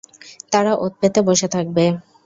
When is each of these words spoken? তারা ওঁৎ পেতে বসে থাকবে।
তারা 0.51 0.71
ওঁৎ 0.75 0.93
পেতে 1.01 1.19
বসে 1.27 1.47
থাকবে। 1.55 1.85